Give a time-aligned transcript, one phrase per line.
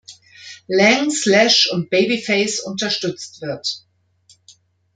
[0.67, 3.83] Lang, Slash und Babyface unterstützt wird.